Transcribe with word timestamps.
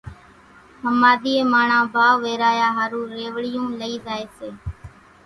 ۿماۮِيئين 0.85 1.45
ماڻۿان 1.51 1.83
ڀائو 1.95 2.13
ويرايا 2.23 2.67
ۿارُو 2.77 3.01
ريوڙيون 3.15 3.67
لئي 3.79 3.95
زائي 4.05 4.25
سي۔ 4.37 4.49